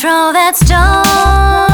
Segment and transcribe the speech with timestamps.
[0.00, 1.69] throw that stone.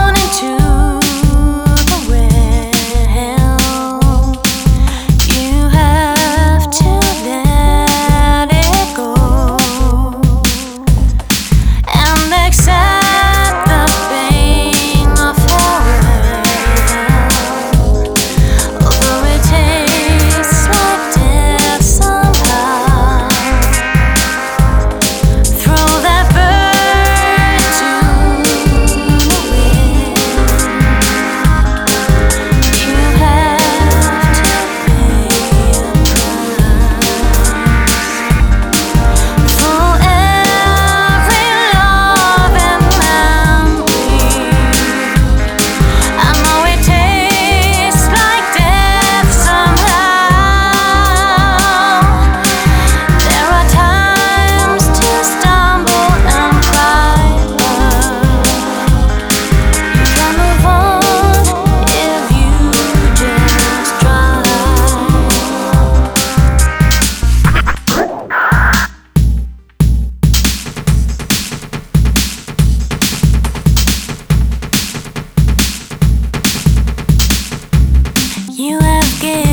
[78.59, 79.46] You have given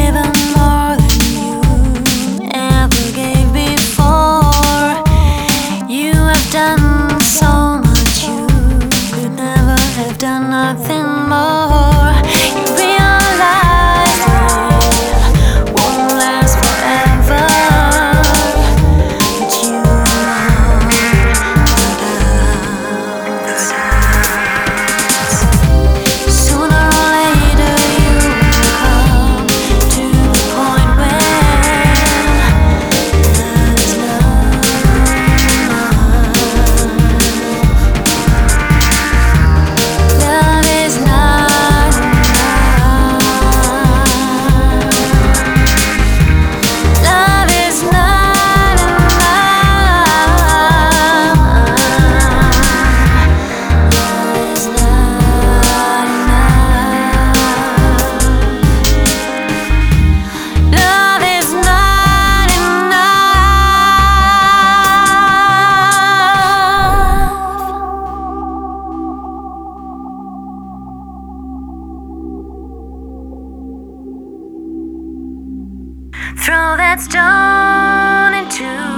[76.44, 78.93] Throw that stone into